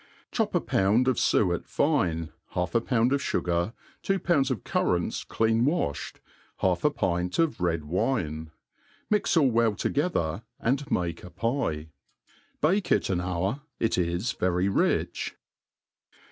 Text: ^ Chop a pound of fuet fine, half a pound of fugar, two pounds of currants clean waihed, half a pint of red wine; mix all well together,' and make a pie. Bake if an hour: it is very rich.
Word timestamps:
^ 0.27 0.31
Chop 0.31 0.55
a 0.55 0.59
pound 0.59 1.07
of 1.07 1.17
fuet 1.19 1.67
fine, 1.67 2.31
half 2.53 2.73
a 2.73 2.81
pound 2.81 3.13
of 3.13 3.21
fugar, 3.21 3.71
two 4.01 4.17
pounds 4.17 4.49
of 4.49 4.63
currants 4.63 5.23
clean 5.23 5.63
waihed, 5.63 6.15
half 6.57 6.83
a 6.83 6.89
pint 6.89 7.37
of 7.37 7.61
red 7.61 7.83
wine; 7.85 8.49
mix 9.11 9.37
all 9.37 9.51
well 9.51 9.75
together,' 9.75 10.41
and 10.59 10.89
make 10.89 11.23
a 11.23 11.29
pie. 11.29 11.89
Bake 12.61 12.91
if 12.91 13.11
an 13.11 13.21
hour: 13.21 13.61
it 13.79 13.95
is 13.95 14.31
very 14.31 14.67
rich. 14.67 15.35